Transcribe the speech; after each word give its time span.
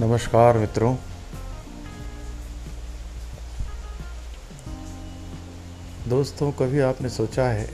नमस्कार 0.00 0.56
मित्रों। 0.58 0.96
दोस्तों, 6.08 6.52
कभी 6.52 6.80
आपने 6.80 7.08
सोचा 7.08 7.44
है 7.48 7.66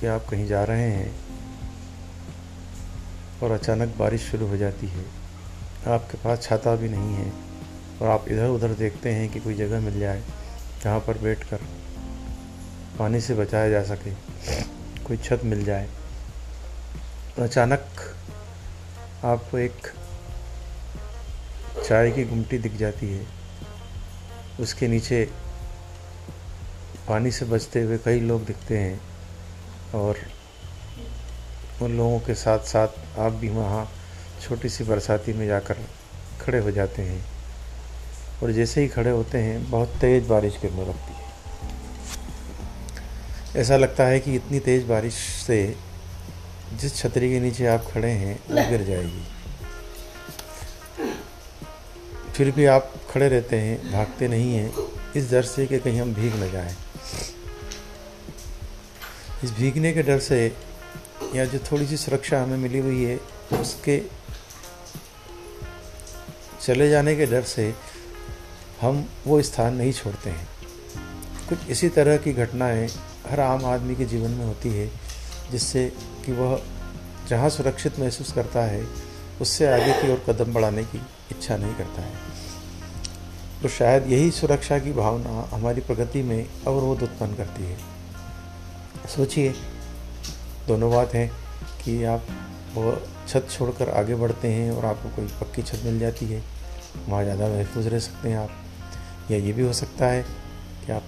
कि 0.00 0.06
आप 0.06 0.26
कहीं 0.30 0.46
जा 0.46 0.64
रहे 0.64 0.90
हैं 0.90 1.14
और 3.42 3.50
अचानक 3.50 3.96
बारिश 3.98 4.30
शुरू 4.30 4.46
हो 4.46 4.56
जाती 4.56 4.86
है? 4.86 5.04
आपके 5.86 6.18
पास 6.18 6.42
छाता 6.42 6.76
भी 6.76 6.88
नहीं 6.88 7.14
है 7.14 7.32
और 8.02 8.08
आप 8.08 8.28
इधर 8.28 8.48
उधर 8.48 8.74
देखते 8.74 9.12
हैं 9.12 9.28
कि 9.32 9.40
कोई 9.40 9.54
जगह 9.54 9.80
मिल 9.80 10.00
जाए 10.00 10.22
जहाँ 10.84 11.00
पर 11.00 11.18
बैठकर 11.18 11.60
पानी 12.98 13.20
से 13.20 13.34
बचाया 13.34 13.68
जा 13.70 13.82
सके, 13.94 14.10
कोई 15.04 15.16
छत 15.16 15.40
मिल 15.44 15.64
जाए। 15.64 15.88
अचानक 17.38 17.86
आपको 19.24 19.58
एक 19.58 19.94
चाय 21.86 22.10
की 22.10 22.24
गुमटी 22.24 22.58
दिख 22.58 22.76
जाती 22.76 23.12
है। 23.12 23.26
उसके 24.60 24.88
नीचे 24.88 25.30
पानी 27.08 27.30
से 27.30 27.44
बचते 27.44 27.82
हुए 27.82 27.98
कई 27.98 28.20
लोग 28.20 28.44
दिखते 28.44 28.78
हैं 28.78 29.00
और 29.94 30.16
उन 31.82 31.96
लोगों 31.96 32.20
के 32.20 32.34
साथ 32.34 32.58
साथ 32.58 33.18
आप 33.18 33.32
भी 33.32 33.48
वहाँ 33.48 33.92
छोटी 34.42 34.68
सी 34.68 34.84
बरसाती 34.84 35.32
में 35.32 35.46
जाकर 35.46 35.76
खड़े 36.40 36.58
हो 36.58 36.70
जाते 36.70 37.02
हैं। 37.02 37.24
और 38.42 38.52
जैसे 38.52 38.80
ही 38.80 38.88
खड़े 38.88 39.10
होते 39.10 39.38
हैं, 39.38 39.70
बहुत 39.70 39.88
तेज़ 39.88 40.28
बारिश 40.28 40.54
गिरने 40.62 40.82
लगती 40.82 41.14
है। 41.14 41.26
ऐसा 43.56 43.76
लगता 43.76 44.04
है 44.04 44.20
कि 44.20 44.34
इतनी 44.34 44.60
तेज़ 44.60 44.86
बारिश 44.86 45.14
से 45.14 45.76
जिस 46.74 46.96
छतरी 46.96 47.30
के 47.30 47.40
नीचे 47.40 47.66
आप 47.66 47.84
खड़े 47.92 48.10
हैं, 48.10 48.38
वो 48.50 48.70
गिर 48.70 48.82
जाएगी। 48.82 49.35
फिर 52.36 52.50
भी 52.50 52.64
आप 52.64 52.92
खड़े 53.10 53.28
रहते 53.28 53.56
हैं, 53.56 53.92
भागते 53.92 54.28
नहीं 54.28 54.54
हैं, 54.54 54.74
इस 55.16 55.30
डर 55.30 55.42
से 55.42 55.66
कि 55.66 55.78
कहीं 55.78 56.00
हम 56.00 56.14
भीग 56.14 56.34
न 56.34 56.50
जाएँ। 56.52 56.76
इस 59.44 59.52
भीगने 59.52 59.92
के 59.92 60.02
डर 60.02 60.18
से 60.18 60.56
या 61.34 61.44
जो 61.44 61.58
थोड़ी 61.58 61.86
सी 61.86 61.96
सुरक्षा 61.96 62.42
हमें 62.42 62.56
मिली 62.56 62.78
हुई 62.78 63.04
है, 63.04 63.20
उसके 63.60 64.02
चले 66.60 66.90
जाने 66.90 67.16
के 67.16 67.26
डर 67.26 67.42
से 67.42 67.74
हम 68.80 69.08
वो 69.26 69.42
स्थान 69.42 69.74
नहीं 69.74 69.92
छोड़ते 69.92 70.30
हैं। 70.30 70.48
कुछ 71.48 71.58
इसी 71.68 71.88
तरह 71.88 72.16
की 72.16 72.32
घटनाएँ 72.32 72.88
हर 73.30 73.40
आम 73.40 73.64
आदमी 73.64 73.96
के 73.96 74.04
जीवन 74.04 74.30
में 74.30 74.46
होती 74.46 74.68
है, 74.68 74.90
जिससे 75.50 75.92
कि 76.26 76.32
वह 76.32 76.62
जहाँ 77.28 77.50
सुरक्षित 77.50 78.00
महसूस 78.00 78.32
करता 78.32 78.60
है, 78.60 78.86
उससे 79.40 79.66
आगे 79.66 79.92
की 79.92 80.12
ओर 80.12 80.24
कदम 80.28 80.52
बढ़ाने 80.52 80.84
की 80.84 81.02
इच्छा 81.36 81.56
नहीं 81.56 81.74
करता 81.74 82.02
है। 82.02 82.24
तो 83.62 83.68
शायद 83.70 84.06
यही 84.06 84.30
सुरक्षा 84.32 84.78
की 84.78 84.92
भावना 84.92 85.48
हमारी 85.52 85.80
प्रगति 85.82 86.22
में 86.22 86.38
अवरोध 86.42 87.02
उत्पन्न 87.02 87.34
करती 87.34 87.64
है। 87.64 87.78
सोचिए, 89.08 89.54
दोनों 90.68 90.90
बात 90.90 91.14
है 91.14 91.26
कि 91.84 92.02
आप 92.06 92.26
वो 92.74 92.96
छत 93.28 93.48
छोड़कर 93.50 93.90
आगे 93.90 94.14
बढ़ते 94.14 94.48
हैं 94.48 94.70
और 94.70 94.84
आपको 94.84 95.08
कोई 95.16 95.26
पक्की 95.40 95.62
छत 95.62 95.82
मिल 95.84 95.98
जाती 95.98 96.26
है। 96.26 96.42
वहाँ 96.98 97.22
ज़्यादा 97.24 97.48
महफूज 97.48 97.86
रह 97.86 97.98
सकते 98.00 98.28
हैं 98.28 98.38
आप। 98.38 99.30
या 99.30 99.38
ये 99.38 99.52
भी 99.52 99.62
हो 99.62 99.72
सकता 99.72 100.06
है 100.06 100.22
कि 100.22 100.92
आप 100.92 101.02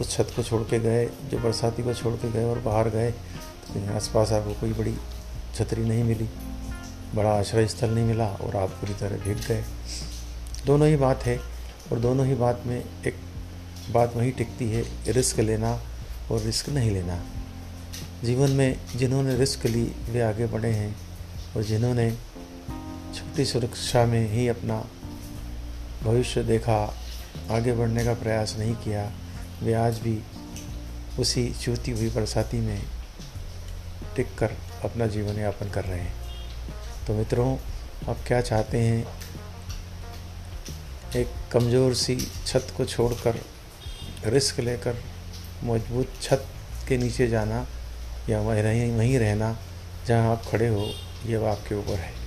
उस 0.00 0.10
छत 0.10 0.32
को 0.36 0.42
छोड़ 0.42 0.62
के 0.62 0.78
गए, 0.78 1.06
जो 1.06 1.38
बरसाती 1.38 1.82
को 1.82 1.94
छोड़ 1.94 2.14
के 2.14 2.30
गए 2.32 2.44
और 2.44 2.58
बाहर 2.60 2.88
गए 2.90 3.10
तो 3.10 3.94
आस 3.96 4.10
पास 4.14 4.32
आपको 4.32 4.60
कोई 4.60 4.72
बड़ी 4.72 4.94
छतरी 5.54 5.84
नहीं 5.84 6.04
मिली। 6.04 6.28
बड़ा 7.14 7.30
आश्रय 7.30 7.66
स्थल 7.66 7.90
नहीं 7.90 8.04
मिला 8.04 8.26
और 8.26 8.56
आप 8.56 8.70
पूरी 8.70 8.94
तरह 8.94 9.16
भीग 9.16 9.46
गए। 9.46 9.64
दोनों 10.66 10.88
ही 10.88 10.96
बात 10.96 11.24
है 11.24 11.38
और 11.92 11.98
दोनों 11.98 12.26
ही 12.26 12.34
बात 12.34 12.62
में 12.66 12.78
एक 12.78 13.14
बात 13.90 14.16
वही 14.16 14.30
टिकती 14.30 14.70
है, 14.70 15.12
रिस्क 15.12 15.40
लेना 15.40 15.80
और 16.30 16.40
रिस्क 16.40 16.68
नहीं 16.68 16.90
लेना। 16.90 17.24
जीवन 18.24 18.50
में 18.50 18.80
जिन्होंने 18.96 19.36
रिस्क 19.36 19.66
ली, 19.66 19.84
वे 20.10 20.20
आगे 20.20 20.46
बढ़े 20.46 20.70
हैं 20.70 20.96
और 21.56 21.62
जिन्होंने 21.62 22.10
छोटी 23.14 23.44
सुरक्षा 23.44 24.04
में 24.06 24.30
ही 24.30 24.48
अपना 24.48 24.84
भविष्य 26.02 26.42
देखा, 26.42 26.94
आगे 27.50 27.72
बढ़ने 27.72 28.04
का 28.04 28.14
प्रयास 28.14 28.56
नहीं 28.58 28.74
किया, 28.74 29.12
वे 29.62 29.74
आज 29.74 29.98
भी 29.98 30.22
उसी 31.18 31.54
चूती 31.64 31.90
हुई 31.90 32.10
बरसाती 32.10 32.60
में 32.60 32.82
टिक 34.16 34.38
कर 34.38 34.52
अपना 34.84 35.06
जीवन 35.06 35.38
यापन 35.38 35.70
कर 35.70 35.84
रहे 35.84 36.00
हैं। 36.00 36.25
तो 37.06 37.14
मित्रों, 37.14 37.56
आप 38.08 38.16
क्या 38.26 38.40
चाहते 38.40 38.78
हैं? 38.78 39.06
एक 41.16 41.28
कमज़ोर 41.52 41.94
सी 41.94 42.16
छत 42.46 42.72
को 42.76 42.84
छोड़कर, 42.84 43.40
रिस्क 44.26 44.60
लेकर, 44.60 44.96
मज़बूत 45.64 46.12
छत 46.22 46.46
के 46.88 46.96
नीचे 46.96 47.28
जाना 47.28 47.66
या 48.28 48.40
वहीं 48.40 48.92
वहीं 48.92 49.18
रहना, 49.18 49.56
जहाँ 50.06 50.32
आप 50.32 50.42
खड़े 50.50 50.68
हो, 50.68 50.90
ये 51.26 51.46
आपके 51.46 51.74
ऊपर 51.74 51.94
है। 51.94 52.25